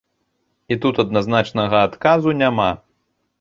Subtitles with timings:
[0.75, 2.71] І тут адназначнага адказу няма.